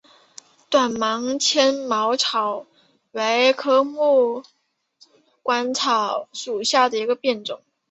[0.67, 2.65] 短芒纤毛草
[3.11, 4.43] 为禾本科鹅
[5.43, 7.61] 观草属下的一个变种。